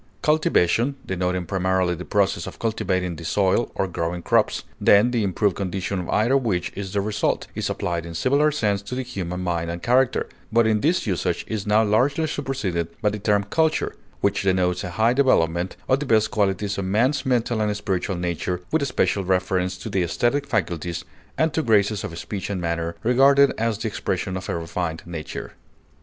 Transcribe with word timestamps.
Cultivation, 0.23 0.95
denoting 1.05 1.45
primarily 1.45 1.93
the 1.93 2.05
process 2.05 2.47
of 2.47 2.57
cultivating 2.57 3.17
the 3.17 3.23
soil 3.23 3.71
or 3.75 3.87
growing 3.87 4.23
crops, 4.23 4.63
then 4.79 5.11
the 5.11 5.23
improved 5.23 5.55
condition 5.55 5.99
of 5.99 6.09
either 6.09 6.35
which 6.35 6.71
is 6.75 6.93
the 6.93 7.01
result, 7.01 7.45
is 7.53 7.69
applied 7.69 8.03
in 8.07 8.15
similar 8.15 8.49
sense 8.49 8.81
to 8.81 8.95
the 8.95 9.03
human 9.03 9.41
mind 9.41 9.69
and 9.69 9.83
character, 9.83 10.27
but 10.51 10.65
in 10.65 10.81
this 10.81 11.05
usage 11.05 11.45
is 11.47 11.67
now 11.67 11.83
largely 11.83 12.25
superseded 12.25 12.87
by 13.03 13.11
the 13.11 13.19
term 13.19 13.43
culture, 13.43 13.95
which 14.21 14.41
denotes 14.41 14.83
a 14.83 14.89
high 14.89 15.13
development 15.13 15.75
of 15.87 15.99
the 15.99 16.05
best 16.07 16.31
qualities 16.31 16.79
of 16.79 16.85
man's 16.85 17.23
mental 17.23 17.61
and 17.61 17.77
spiritual 17.77 18.15
nature, 18.15 18.61
with 18.71 18.81
especial 18.81 19.23
reference 19.23 19.77
to 19.77 19.87
the 19.87 20.01
esthetic 20.01 20.47
faculties 20.47 21.05
and 21.37 21.53
to 21.53 21.61
graces 21.61 22.03
of 22.03 22.17
speech 22.17 22.49
and 22.49 22.59
manner, 22.59 22.95
regarded 23.03 23.53
as 23.59 23.77
the 23.77 23.87
expression 23.87 24.35
of 24.35 24.49
a 24.49 24.57
refined 24.57 25.03
nature. 25.05 25.53